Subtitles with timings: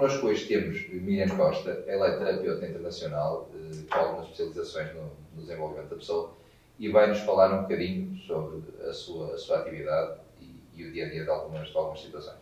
[0.00, 5.02] connosco hoje temos Miriam Costa, ela é terapeuta internacional, eh, com algumas especializações no,
[5.34, 6.32] no desenvolvimento da pessoa,
[6.78, 11.04] e vai-nos falar um bocadinho sobre a sua, a sua atividade e, e o dia
[11.04, 12.38] a dia de algumas, de algumas situações.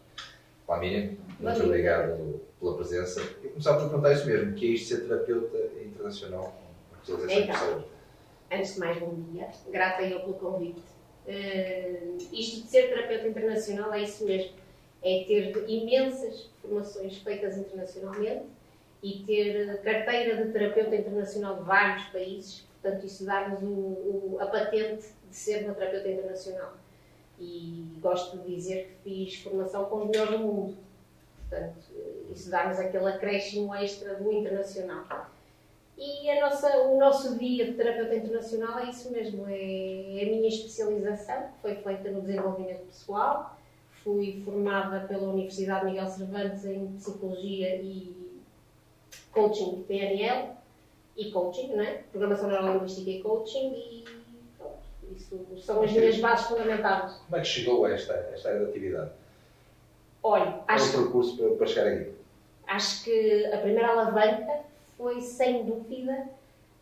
[0.68, 3.20] Olá Miriam, muito obrigado pela presença.
[3.42, 6.56] Eu começava por perguntar isso mesmo, que é isto de ser terapeuta internacional
[6.90, 7.84] com especialização então, de pessoas?
[8.52, 9.48] Antes de mais, bom dia.
[9.68, 10.82] Grata eu pelo convite.
[11.26, 14.52] Uh, isto de ser terapeuta internacional é isso mesmo
[15.02, 18.46] é ter imensas formações feitas internacionalmente
[19.02, 23.60] e ter carteira de terapeuta internacional de vários países, portanto, isso dá-nos
[24.40, 26.74] a patente de ser uma terapeuta internacional.
[27.38, 30.76] E gosto de dizer que fiz formação com os melhores do mundo,
[31.48, 31.76] portanto,
[32.32, 35.28] isso dá-nos aquele acréscimo extra do internacional.
[35.96, 40.30] E a nossa, o nosso dia de terapeuta internacional é isso mesmo, é, é a
[40.30, 43.58] minha especialização, que foi feita no desenvolvimento pessoal,
[44.08, 48.40] fui formada pela Universidade Miguel Cervantes em Psicologia e
[49.30, 50.52] Coaching PNL
[51.14, 52.04] e Coaching, não é?
[52.10, 54.04] Programação Neurolinguística e Coaching e
[54.56, 54.78] pronto,
[55.14, 57.20] isso são as minhas bases fundamentais.
[57.26, 59.10] Como é que chegou a esta, esta área de atividade?
[60.22, 60.90] Olha, acho...
[60.90, 62.12] Qual o percurso para, para chegar aqui?
[62.66, 64.60] Acho que a primeira alavanca
[64.96, 66.28] foi, sem dúvida,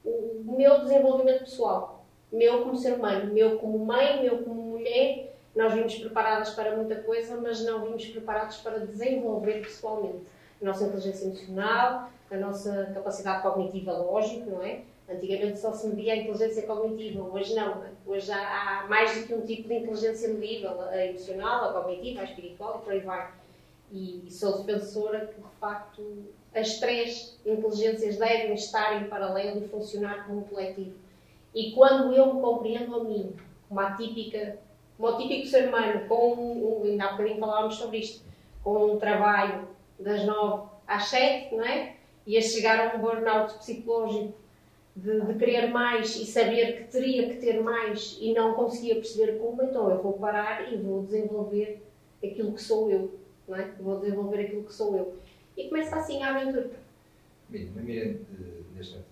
[0.04, 2.06] o meu desenvolvimento pessoal.
[2.30, 6.96] Meu como ser humano, meu como mãe, meu como mulher nós vimos preparadas para muita
[6.96, 10.26] coisa, mas não vimos preparados para desenvolver pessoalmente
[10.60, 14.82] a nossa inteligência emocional, a nossa capacidade cognitiva lógica, não é?
[15.08, 17.84] Antigamente só se media a inteligência cognitiva, hoje não.
[18.04, 22.20] Hoje há, há mais do que um tipo de inteligência medível, a emocional, a cognitiva,
[22.20, 23.30] a espiritual e por aí vai.
[23.92, 30.26] E sou defensora que, de facto, as três inteligências devem estar em paralelo e funcionar
[30.26, 30.96] como um coletivo.
[31.54, 33.32] E quando eu me compreendo a mim,
[33.68, 34.58] como a típica
[34.96, 38.24] como o típico ser humano, com um, ainda há bocadinho falávamos sobre isto,
[38.62, 41.96] com um trabalho das nove às sete, não é?
[42.26, 44.34] E a chegar a um burnout psicológico
[44.94, 49.38] de, de, querer mais e saber que teria que ter mais e não conseguia perceber
[49.38, 51.82] como, então eu vou parar e vou desenvolver
[52.24, 53.70] aquilo que sou eu, não é?
[53.78, 55.16] Vou desenvolver aquilo que sou eu.
[55.56, 56.70] E começa assim a aventura.
[57.48, 58.16] Miriam, Miriam
[58.74, 59.08] neste momento,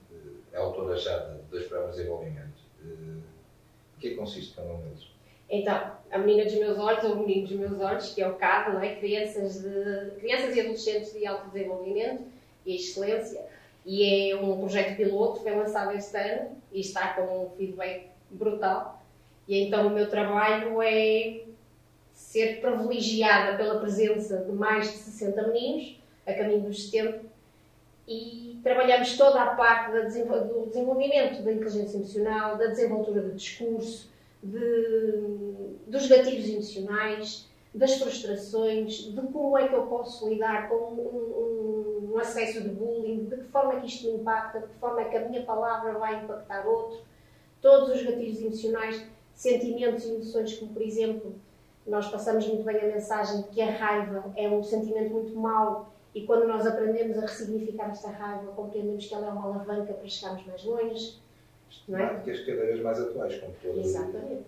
[0.52, 2.64] é autora já de dois programas de desenvolvimento.
[2.82, 5.13] O que é que consiste cada um deles?
[5.48, 8.34] Então, a menina dos meus olhos, ou o menino dos meus olhos, que é o
[8.34, 8.94] CAD, não é?
[8.96, 12.24] crianças, de, crianças e adolescentes de alto desenvolvimento
[12.64, 13.44] e excelência,
[13.84, 19.02] e é um projeto piloto, foi lançado este ano e está com um feedback brutal.
[19.46, 21.42] E então o meu trabalho é
[22.14, 27.20] ser privilegiada pela presença de mais de 60 meninos a caminho dos 70
[28.06, 34.10] e trabalhamos toda a parte do desenvolvimento da inteligência emocional, da desenvoltura do discurso,
[34.44, 42.10] de, dos gatilhos emocionais, das frustrações, de como é que eu posso lidar com um,
[42.10, 44.74] um, um, acesso de bullying, de que forma é que isto me impacta, de que
[44.74, 47.00] forma é que a minha palavra vai impactar outro,
[47.60, 51.34] todos os gatilhos emocionais, sentimentos e emoções, como por exemplo,
[51.84, 55.92] nós passamos muito bem a mensagem de que a raiva é um sentimento muito mau
[56.14, 60.08] e quando nós aprendemos a ressignificar esta raiva, compreendemos que ela é uma alavanca para
[60.08, 61.23] chegarmos mais longe
[61.88, 62.08] não é?
[62.08, 64.44] Cada vez mais atuais, com todas, Exatamente.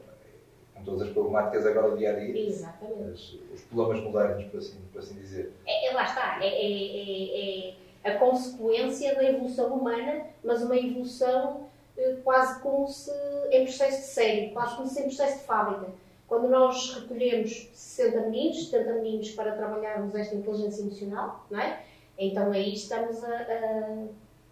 [0.74, 2.48] com todas as problemáticas agora do dia a dia.
[2.48, 3.40] Exatamente.
[3.52, 5.52] os problemas modernos, por assim, por assim dizer.
[5.66, 6.38] É, é lá está.
[6.42, 7.74] É, é, é, é,
[8.10, 11.66] a consequência da evolução humana, mas uma evolução
[11.98, 13.10] eh, quase como se
[13.50, 15.92] em processo de série, quase como se em processo de fábrica.
[16.28, 21.82] Quando nós recolhemos 60 meninos, 70 meninos para trabalharmos esta inteligência emocional, não é?
[22.18, 24.06] Então aí estamos a, a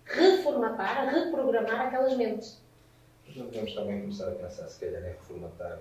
[0.04, 2.62] reformatar, a reprogramar aquelas mentes.
[3.26, 5.80] Mas não devemos também começar a pensar, se calhar, em reformatar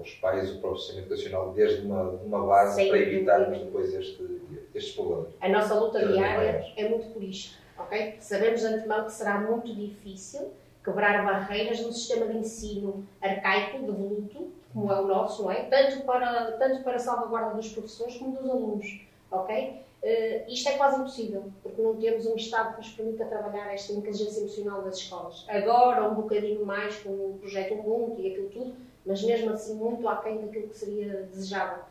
[0.00, 4.40] os pais, o próprio sistema educacional, desde uma, uma base Sem para evitarmos depois este,
[4.74, 5.32] estes problemas.
[5.40, 8.16] A nossa luta diária é muito por isto, ok?
[8.20, 10.52] Sabemos de antemão que será muito difícil
[10.84, 15.62] quebrar barreiras no sistema de ensino arcaico, devoluto, como é o nosso, não é?
[15.64, 19.00] Tanto para, tanto para a salvaguarda dos professores como dos alunos,
[19.40, 19.84] ok?
[20.02, 23.92] Uh, isto é quase impossível, porque não temos um Estado que nos permita trabalhar esta
[23.92, 25.44] inteligência emocional das escolas.
[25.48, 28.74] Agora, um bocadinho mais com o projeto Ubuntu e aquilo tudo,
[29.06, 31.84] mas mesmo assim muito aquém daquilo que seria desejável.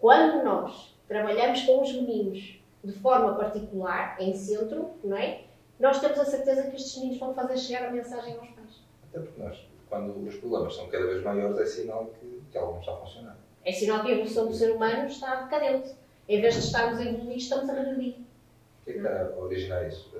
[0.00, 5.42] Quando nós trabalhamos com os meninos de forma particular, em centro, não é?
[5.82, 8.80] nós temos a certeza que estes meninos vão fazer chegar a mensagem aos pais.
[9.08, 9.58] Até porque nós,
[9.88, 12.96] quando os problemas são cada vez maiores, é sinal que, que algo não está a
[12.96, 13.36] funcionar.
[13.64, 15.90] É sinal que a evolução do ser humano está decadente.
[16.28, 18.14] Em vez de estarmos a evoluir, estamos a regredir.
[18.14, 20.10] O que é que está a originar isso?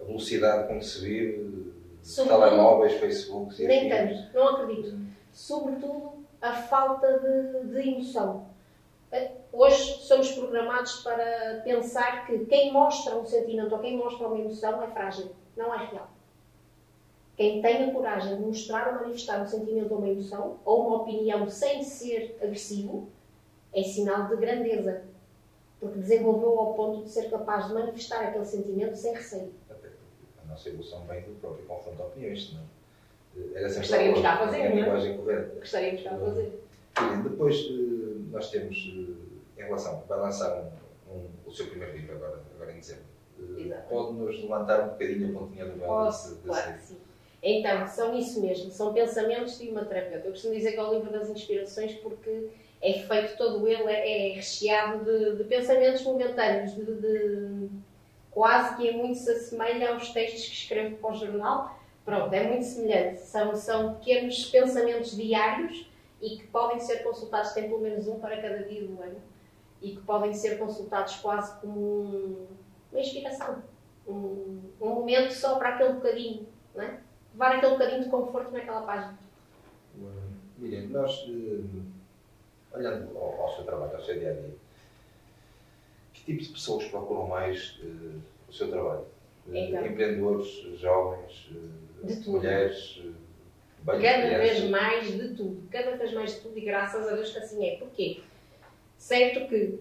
[0.00, 1.72] A velocidade com que se vive,
[2.16, 3.62] telemóveis, Facebook...
[3.64, 4.98] Nem tanto, não acredito.
[5.32, 8.46] Sobretudo, a falta de, de emoção.
[9.52, 14.82] Hoje somos programados para pensar que quem mostra um sentimento ou quem mostra uma emoção
[14.82, 16.10] é frágil, não é real.
[17.36, 21.02] Quem tem a coragem de mostrar ou manifestar um sentimento ou uma emoção, ou uma
[21.02, 23.08] opinião sem ser agressivo,
[23.74, 25.02] é sinal de grandeza.
[25.80, 29.52] Porque desenvolveu ao ponto de ser capaz de manifestar aquele sentimento sem receio.
[29.70, 29.96] Até porque
[30.42, 32.64] a nossa evolução vem do próprio confronto de opiniões, senão
[33.36, 35.16] eh, era sempre Gostaríamos cá a fazer, é a não é?
[35.16, 35.54] correta.
[35.60, 36.64] Gostaríamos cá a fazer.
[36.98, 38.76] E depois eh, nós temos,
[39.56, 40.72] eh, em relação, vai lançar
[41.08, 43.04] um, um, o seu primeiro livro agora, agora em dezembro.
[43.56, 43.88] Exato.
[43.88, 46.86] Pode-nos levantar um bocadinho a pontinha do véu desse, desse claro livro?
[46.86, 46.96] sim.
[47.42, 50.26] Então, são isso mesmo, são pensamentos de uma terapeuta.
[50.26, 52.48] Eu costumo dizer que é o livro das inspirações porque
[52.80, 57.68] é feito todo ele, é, é recheado de, de pensamentos momentâneos, de, de-
[58.30, 61.78] quase que é muito se assemelha aos textos que escrevo para o jornal.
[62.04, 63.20] Pronto, é muito semelhante.
[63.20, 65.88] São, são pequenos pensamentos diários
[66.20, 69.20] e que podem ser consultados, tem pelo menos um para cada dia do ano,
[69.80, 72.46] e que podem ser consultados quase como um-
[72.92, 73.62] uma inspiração.
[74.08, 76.98] Um, um momento só para aquele bocadinho, não é?
[77.38, 79.16] Levar aquele bocadinho de conforto naquela página.
[79.96, 80.10] Hum,
[80.58, 84.54] Miriam, nós, eh, olhando ao, ao seu trabalho, ao seu dia a dia,
[86.14, 88.18] que tipo de pessoas procuram mais eh,
[88.48, 89.04] o seu trabalho?
[89.52, 89.86] Eh, Então.
[89.86, 90.48] Empreendedores,
[90.80, 91.48] jovens,
[92.24, 92.30] tudo.
[92.32, 93.00] mulheres,
[93.84, 94.38] bem Cada crianças?
[94.58, 95.68] vez mais de tudo.
[95.70, 97.76] Cada vez mais de tudo e graças a Deus que assim é.
[97.76, 98.20] Porquê?
[98.96, 99.78] Certo que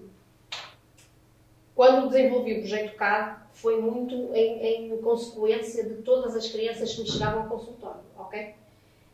[1.77, 7.01] quando desenvolvi o projeto CAD foi muito em, em consequência de todas as crianças que
[7.01, 8.55] me chegavam ao consultório, ok?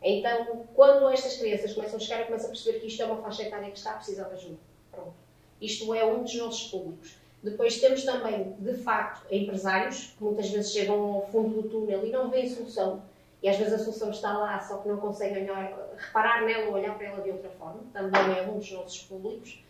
[0.02, 3.20] Então, quando estas crianças começam a chegar, eu começo a perceber que isto é uma
[3.20, 4.56] faixa etária que está a precisar de ajuda.
[4.90, 5.12] Pronto.
[5.60, 7.16] Isto é um dos nossos públicos.
[7.42, 12.10] Depois temos também, de facto, empresários que muitas vezes chegam ao fundo do túnel e
[12.10, 13.02] não veem solução.
[13.42, 15.46] E às vezes a solução está lá, só que não conseguem
[15.98, 17.80] reparar nela ou olhar para ela de outra forma.
[17.92, 19.62] Também é um dos nossos públicos.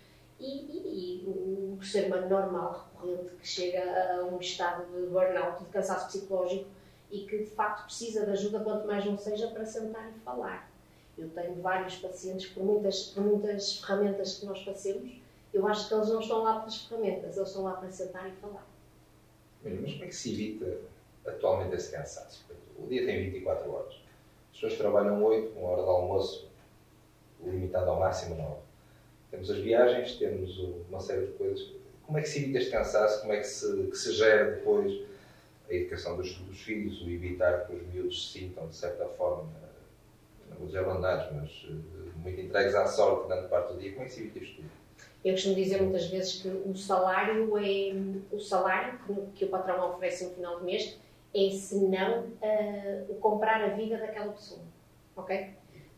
[0.46, 3.80] E, e- e o, ser humano normal, recorrente, que chega
[4.20, 6.66] a um estado de burnout, de cansaço psicológico
[7.10, 10.70] e que de facto precisa de ajuda, quanto mais não seja, para sentar e falar.
[11.16, 15.10] Eu tenho vários pacientes, por muitas, por muitas ferramentas que nós passemos,
[15.52, 18.32] eu acho que eles não estão lá pelas ferramentas, eles estão lá para sentar e
[18.32, 18.66] falar.
[19.62, 20.78] Mas como é que se evita
[21.26, 22.44] atualmente esse cansaço?
[22.78, 23.94] O dia tem 24 horas.
[24.52, 26.48] As pessoas trabalham 8, uma hora de almoço,
[27.42, 28.63] limitado ao máximo 9.
[29.34, 30.56] Temos as viagens, temos
[30.88, 31.72] uma série de coisas.
[32.06, 33.22] Como é que se evita este cansaço?
[33.22, 35.02] Como é que se, que se gera depois
[35.68, 39.50] a educação dos, dos filhos, o evitar que os miúdos se sintam, de certa forma,
[40.48, 43.90] não vou dizer abandonados, mas eh, muito entregues à sorte grande parte do dia?
[43.92, 44.70] Como é que se evita isto tudo?
[45.24, 47.92] Eu costumo dizer muitas vezes que o salário é
[48.30, 50.96] o salário que, que o patrão oferece no final do mês
[51.34, 54.60] é se não ah, o comprar a vida daquela pessoa,
[55.16, 55.48] ok?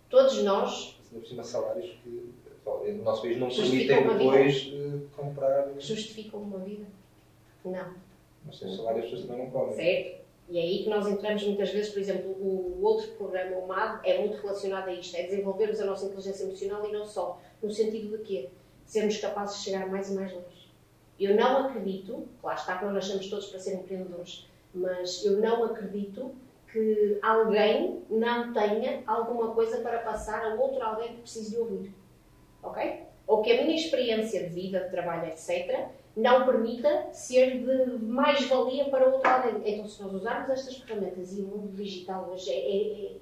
[0.09, 2.33] Todos nós Ainda por cima, salários que
[2.85, 5.73] eh, no nosso país não uma depois eh, comprar.
[5.79, 6.87] justificam uma vida?
[7.65, 7.95] Não.
[8.45, 9.75] Mas sem salário as pessoas também não comem.
[9.75, 10.27] Certo?
[10.49, 14.09] E é aí que nós entramos muitas vezes, por exemplo, o outro programa, o MAD,
[14.09, 17.71] é muito relacionado a isto, é desenvolvermos a nossa inteligência emocional e não só, no
[17.71, 18.49] sentido de quê?
[18.85, 20.71] Sermos capazes de chegar mais e mais longe.
[21.19, 25.65] Eu não acredito, lá está que nós nascemos todos para ser empreendedores, mas eu não
[25.65, 26.33] acredito
[26.71, 31.93] que alguém não tenha alguma coisa para passar a outro alguém que precise de ouvir.
[32.62, 33.02] Ok?
[33.26, 38.87] Ou que a minha experiência de vida, de trabalho, etc., não permita ser de mais-valia
[38.87, 39.75] para outro alguém.
[39.75, 43.16] Então, se nós usarmos estas ferramentas e o mundo digital hoje é, é,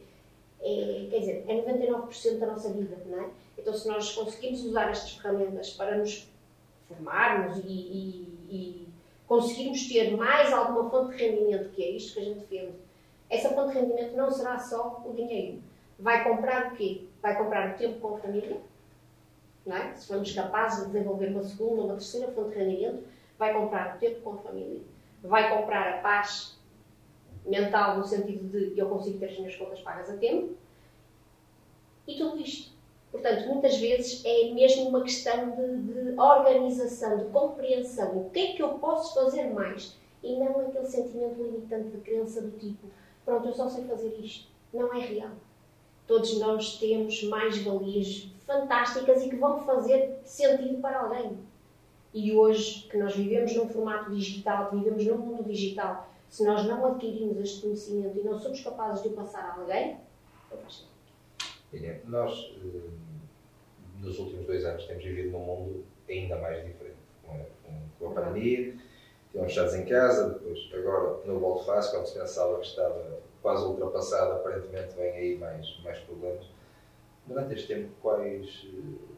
[0.60, 3.30] é, é quer dizer, é 99% da nossa vida, não é?
[3.58, 6.28] Então, se nós conseguirmos usar estas ferramentas para nos
[6.86, 8.88] formarmos e, e, e
[9.26, 12.74] conseguirmos ter mais alguma fonte de rendimento, que é isto que a gente defende,
[13.28, 15.60] essa fonte de rendimento não será só o dinheiro.
[15.98, 17.02] Vai comprar o quê?
[17.20, 18.58] Vai comprar o tempo com a família,
[19.72, 19.94] é?
[19.94, 23.04] se formos capazes de desenvolver uma segunda, uma terceira fonte de rendimento,
[23.38, 24.80] vai comprar o tempo com a família,
[25.22, 26.58] vai comprar a paz
[27.46, 30.54] mental no sentido de eu consigo ter as minhas contas pagas a tempo
[32.06, 32.74] e tudo isto.
[33.10, 38.18] Portanto, muitas vezes é mesmo uma questão de, de organização, de compreensão.
[38.18, 39.96] O que é que eu posso fazer mais?
[40.22, 42.88] E não aquele sentimento limitante de crença do tipo,
[43.24, 44.48] pronto, eu só sei fazer isto.
[44.72, 45.30] Não é real.
[46.06, 51.38] Todos nós temos mais valias fantásticas e que vão fazer sentido para alguém.
[52.12, 56.64] E hoje, que nós vivemos num formato digital, que vivemos num mundo digital, se nós
[56.66, 59.96] não adquirimos este conhecimento e não somos capazes de o passar a alguém,
[60.50, 60.94] não faz sentido.
[61.72, 62.88] Miriam, nós, eh,
[64.00, 66.94] nos últimos dois anos, temos vivido num mundo ainda mais diferente.
[67.26, 67.38] Com a,
[67.98, 68.74] com- a pandemia,
[69.30, 73.66] tivemos fechados em casa, depois, agora, no volto fácil, quando se pensava que estava quase
[73.66, 76.46] ultrapassado, aparentemente vem aí mais, mais problemas.
[77.26, 79.14] Durante este tempo, quais, eh,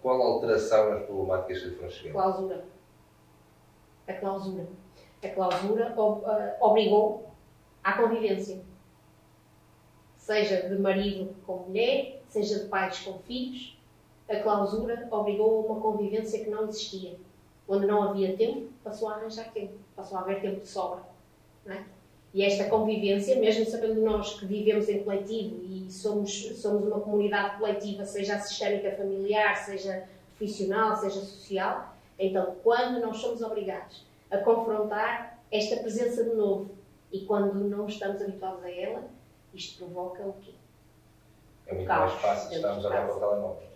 [0.00, 2.12] Qual alteração nas problemáticas que foram chegando?
[2.12, 2.64] Clausura.
[4.06, 4.68] A clausura.
[5.20, 7.32] A clausura ah, obrigou
[7.82, 8.62] à convivência.
[10.16, 13.76] Seja de marido com mulher, seja de pais com filhos,
[14.28, 17.18] a clausura obrigou a uma convivência que não existia.
[17.66, 19.74] Onde não havia tempo, passou a arranjar tempo.
[19.96, 21.02] Passou a haver tempo de sobra.
[21.66, 21.84] não é?
[22.34, 27.58] E esta convivência, mesmo sabendo nós que vivemos em coletivo e somos, somos uma comunidade
[27.58, 30.06] coletiva, seja sistémica familiar, seja
[30.36, 36.70] profissional, seja social, então quando nós somos obrigados a confrontar esta presença de novo
[37.10, 39.04] e quando não estamos habituados a ela,
[39.54, 40.52] isto provoca o quê?
[41.66, 43.16] É muito Caos mais fácil estarmos a casa.
[43.16, 43.68] o telemóvel.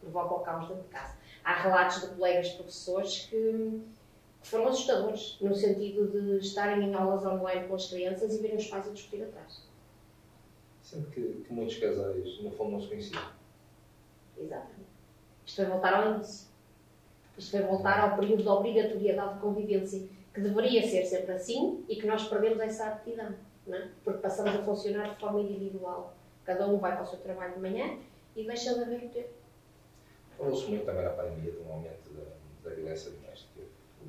[0.00, 1.14] Provoca o caos dentro de casa.
[1.44, 3.82] Há relatos de colegas professores que
[4.42, 8.66] foram assustadores, no sentido de estarem em aulas online com as crianças e verem os
[8.66, 9.62] pais a discutir atrás.
[10.82, 13.22] Sendo que, que muitos casais, no fundo, não se conheciam.
[14.36, 14.90] Exatamente.
[15.46, 16.48] Isto vai voltar ao início.
[17.38, 21.96] Isto vai voltar ao período de obrigatoriedade de convivência, que deveria ser sempre assim e
[21.96, 23.34] que nós perdemos essa aptidão,
[23.66, 23.88] não é?
[24.04, 26.14] Porque passamos a funcionar de forma individual.
[26.44, 27.98] Cada um vai para o seu trabalho de manhã
[28.34, 29.30] e deixa de haver o tempo.
[30.36, 33.60] Falou-se muito também na pandemia de um aumento da, da violência doméstica.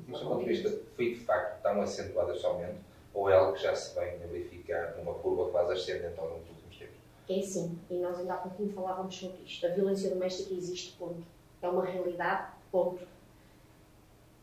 [0.06, 2.76] Do seu ponto de vista, foi de facto tão acentuado esse aumento
[3.14, 6.40] ou é algo que já se vem a verificar numa curva quase ascendente ao longo
[6.40, 6.96] dos últimos tempos?
[7.28, 9.66] É assim, e nós ainda há pouquinho falávamos sobre isto.
[9.66, 11.22] A violência doméstica existe, ponto.
[11.62, 13.06] É uma realidade, ponto.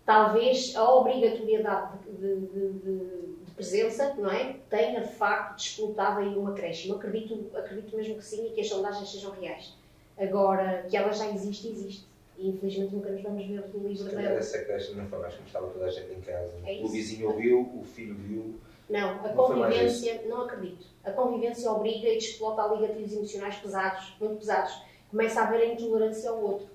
[0.05, 4.55] Talvez a obrigatoriedade de, de- de- de presença, não é?
[4.69, 6.95] Tenha de facto disputado aí uma acréscimo.
[6.95, 9.73] Acredito, acredito mesmo que sim e que as sondagens sejam reais.
[10.17, 12.05] Agora, que ela já existe, existe.
[12.39, 14.37] E infelizmente nunca nos vamos ver Se livro dela.
[14.39, 16.53] essa creche não foi mais como estava toda a gente em casa.
[16.65, 18.55] É o vizinho ouviu, o filho viu.
[18.89, 20.87] Não, a convivência, não acredito.
[21.03, 24.81] A convivência obriga e desplota ali gatilhos emocionais pesados, muito pesados.
[25.11, 26.67] Começa a haver a intolerância ao outro.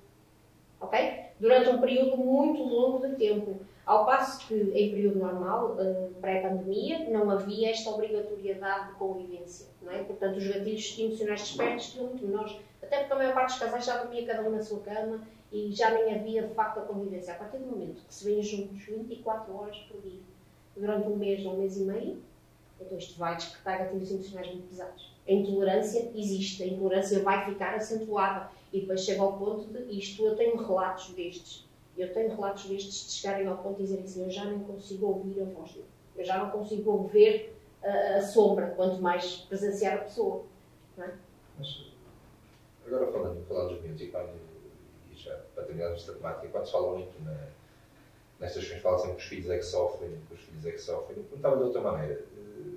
[0.80, 1.24] Ok?
[1.40, 3.56] Durante um período muito longo de tempo.
[3.86, 9.66] Ao passo que, em período normal, eh, pré-pandemia, não havia esta obrigatoriedade de convivência.
[9.82, 10.02] Não é?
[10.02, 12.56] Portanto, os gatilhos emocionais despertos tinham muito menores.
[12.82, 15.20] Até porque a maior parte dos casais já dormia cada um na sua cama
[15.54, 17.32] e já nem havia, de facto, a convivência.
[17.32, 20.18] A partir do momento que se vêem juntos 24 horas por dia,
[20.74, 22.18] durante um mês ou um mês e meio,
[22.80, 25.14] então isto vai despertar gatilhos emocionais muito pesados.
[25.28, 30.26] A intolerância existe, a intolerância vai ficar acentuada e depois chega ao ponto de isto,
[30.26, 31.64] eu tenho relatos destes,
[31.96, 35.06] eu tenho relatos destes de chegarem ao ponto de dizerem assim, eu já não consigo
[35.06, 39.98] ouvir a voz dele, eu já não consigo ver a, sombra, quanto mais presenciar a
[39.98, 40.42] pessoa.
[40.96, 41.14] Mas,
[42.84, 44.53] agora falando, falando dos miúdos e, e
[45.24, 47.36] já para terminarmos esta temática, quando se fala muito na,
[48.40, 50.78] nestas questões, fala sempre que os filhos é que sofrem, que os filhos é que
[50.78, 51.16] sofrem.
[51.18, 52.14] Eu perguntava de outra maneira.
[52.36, 52.76] eh,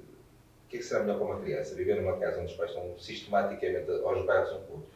[0.65, 1.75] O que é que será melhor para uma criança?
[1.75, 4.89] Viver numa casa onde os pais estão sistematicamente aos berros um com o outro.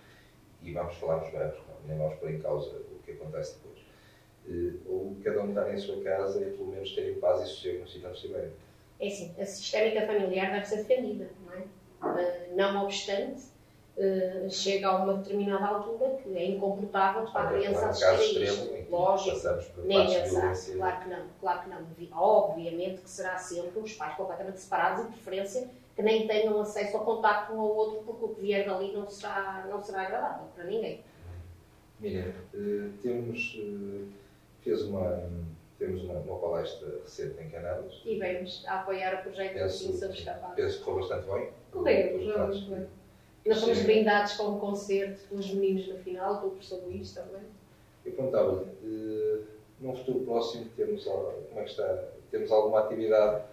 [0.62, 3.79] E vamos falar nos berros, não, nem vamos pôr em causa o que acontece depois.
[4.48, 7.79] Eh, Ou cada um estar em sua casa e pelo menos terem paz e sossego
[7.81, 8.51] no sítio onde estiverem.
[9.00, 11.62] É assim, a sistémica familiar deve ser defendida, não é?
[12.03, 13.41] Uh, não obstante,
[13.98, 18.05] uh, chega a uma determinada altura que é incomportável para a Agora, criança um assistir
[18.05, 18.91] caso a extremo isto.
[18.91, 20.55] Lógico, nem de pensar.
[20.75, 22.19] Claro que não, claro que não.
[22.19, 26.98] Obviamente que será sempre os pais completamente separados e, de preferência, que nem tenham acesso
[26.98, 30.48] ao contacto um ao outro, porque o que vier dali não será, não será agradável
[30.55, 31.03] para ninguém.
[32.00, 34.05] Miriam, eh, temos, eh,
[34.62, 35.29] fez uma,
[35.77, 38.01] temos uma, uma palestra recente em Canárias.
[38.03, 40.55] E vemos a apoiar o projeto Penso, assim somos capazes.
[40.55, 41.50] penso que foi bastante bem.
[41.71, 42.88] Corremos, Os vamos bem.
[43.45, 43.83] Nós fomos Sim.
[43.86, 47.41] brindados com um concerto pelos meninos no final, com o professor Luís também.
[48.05, 49.41] Eu perguntava-lhe, eh,
[49.79, 53.43] num futuro próximo temos, como é que está, temos alguma atividade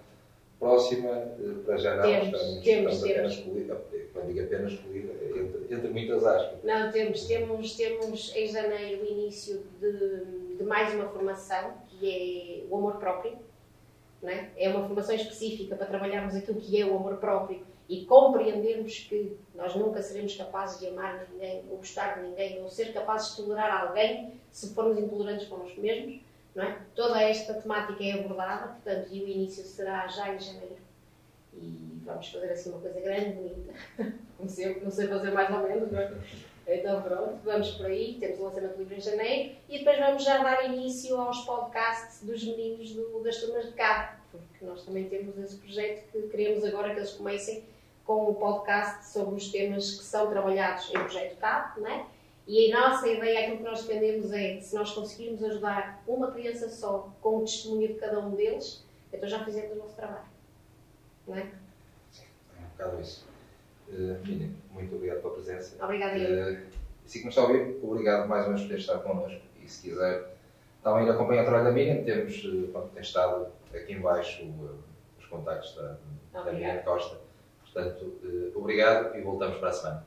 [0.58, 3.32] próxima, eh, para já não, Temos, estamos, temos, estamos apenas temos.
[3.34, 3.78] escolhidos,
[4.12, 6.64] quando digo apenas escolhida, entre, entre muitas aspas.
[6.64, 12.64] Não, temos, temos, temos em janeiro o início de, de mais uma formação, que é
[12.70, 13.38] o amor próprio.
[14.20, 14.50] Não é?
[14.56, 19.36] é uma formação específica para trabalharmos aquilo que é o amor próprio e compreendermos que
[19.54, 23.36] nós nunca seremos capazes de amar ninguém, ou gostar de ninguém, ou ser capazes de
[23.42, 26.20] tolerar alguém se formos intolerantes connosco mesmos.
[26.54, 26.78] Não é?
[26.94, 30.76] Toda esta temática é abordada, portanto, e o início será já em janeiro.
[31.54, 33.72] E vamos fazer assim uma coisa grande, bonita.
[34.36, 36.12] Como sempre, não sei fazer mais ou menos, não é?
[36.70, 40.22] Então pronto, vamos por aí, temos o lançamento do livro em janeiro e depois vamos
[40.22, 45.08] já dar início aos podcasts dos meninos do- das turmas de cá, porque nós também
[45.08, 47.64] temos esse projeto que queremos agora que eles comecem
[48.08, 52.06] com o podcast sobre os temas que são trabalhados em projeto CAP, não é?
[52.46, 56.70] E a nossa ideia, aquilo que nós defendemos é, se nós conseguirmos ajudar uma criança
[56.70, 60.24] só com o testemunho de cada um deles, então já fizemos o nosso trabalho,
[61.26, 61.40] não é?
[61.40, 63.28] É um bocado isso.
[63.90, 64.16] Uh,
[64.72, 65.84] muito obrigado pela presença.
[65.84, 66.16] Obrigada.
[66.16, 66.62] Eh,
[67.04, 69.42] assim que nos está a ouvir, obrigado mais uma vez por ter estado connosco.
[69.62, 70.34] E se quiser
[70.82, 74.50] também acompanhar o trabalho da Miriam, temos, eh, pronto, tem estado aqui em baixo
[75.18, 77.27] os contactos da, da Miriam Costa.
[77.78, 80.06] Portanto, eh, obrigado e voltamos para a semana.